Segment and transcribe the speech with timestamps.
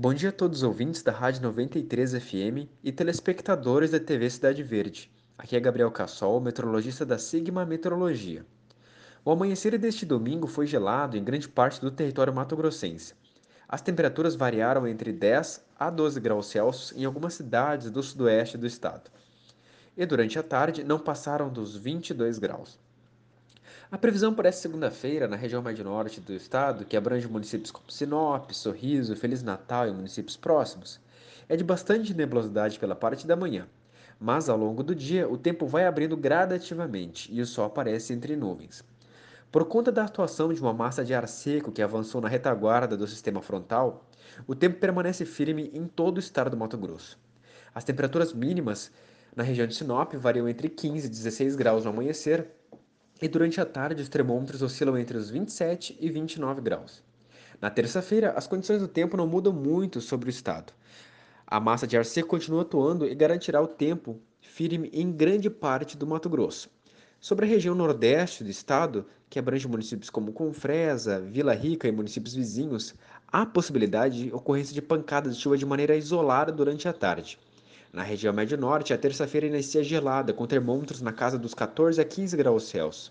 [0.00, 4.62] Bom dia a todos os ouvintes da Rádio 93 FM e telespectadores da TV Cidade
[4.62, 5.10] Verde.
[5.36, 8.46] Aqui é Gabriel Cassol, meteorologista da Sigma Meteorologia.
[9.24, 13.12] O amanhecer deste domingo foi gelado em grande parte do território mato-grossense.
[13.68, 18.68] As temperaturas variaram entre 10 a 12 graus Celsius em algumas cidades do sudoeste do
[18.68, 19.10] estado.
[19.96, 22.78] E durante a tarde não passaram dos 22 graus.
[23.90, 27.90] A previsão para esta segunda-feira, na região médio norte do estado, que abrange municípios como
[27.90, 31.00] Sinop, Sorriso, Feliz Natal e municípios próximos,
[31.48, 33.66] é de bastante nebulosidade pela parte da manhã.
[34.20, 38.36] Mas ao longo do dia, o tempo vai abrindo gradativamente e o sol aparece entre
[38.36, 38.84] nuvens.
[39.50, 43.08] Por conta da atuação de uma massa de ar seco que avançou na retaguarda do
[43.08, 44.04] sistema frontal,
[44.46, 47.18] o tempo permanece firme em todo o estado do Mato Grosso.
[47.74, 48.92] As temperaturas mínimas
[49.34, 52.50] na região de Sinop variam entre 15 e 16 graus no amanhecer
[53.20, 57.02] e durante a tarde os termômetros oscilam entre os 27 e 29 graus.
[57.60, 60.72] Na terça-feira, as condições do tempo não mudam muito sobre o estado.
[61.46, 65.96] A massa de ar seco continua atuando e garantirá o tempo firme em grande parte
[65.96, 66.70] do Mato Grosso.
[67.20, 72.34] Sobre a região nordeste do estado, que abrange municípios como Confresa, Vila Rica e municípios
[72.34, 72.94] vizinhos,
[73.26, 77.38] há possibilidade de ocorrência de pancadas de chuva de maneira isolada durante a tarde.
[77.92, 82.36] Na região médio-norte, a terça-feira inicia gelada, com termômetros na casa dos 14 a 15
[82.36, 83.10] graus Celsius.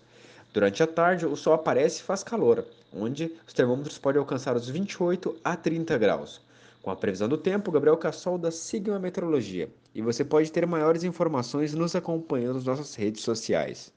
[0.52, 4.68] Durante a tarde, o sol aparece e faz calor, onde os termômetros podem alcançar os
[4.68, 6.40] 28 a 30 graus.
[6.80, 9.68] Com a previsão do tempo, Gabriel Cassol da Sigma Meteorologia.
[9.94, 13.92] E você pode ter maiores informações nos acompanhando nas nossas redes sociais.